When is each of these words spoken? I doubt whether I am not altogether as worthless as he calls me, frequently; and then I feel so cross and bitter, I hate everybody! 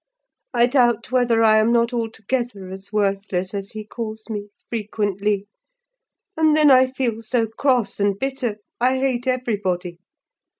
I 0.55 0.65
doubt 0.65 1.11
whether 1.11 1.43
I 1.43 1.57
am 1.59 1.71
not 1.71 1.93
altogether 1.93 2.69
as 2.69 2.91
worthless 2.91 3.53
as 3.53 3.73
he 3.73 3.85
calls 3.85 4.31
me, 4.31 4.49
frequently; 4.67 5.45
and 6.35 6.57
then 6.57 6.71
I 6.71 6.87
feel 6.87 7.21
so 7.21 7.45
cross 7.45 7.99
and 7.99 8.17
bitter, 8.17 8.55
I 8.79 8.97
hate 8.97 9.27
everybody! 9.27 9.99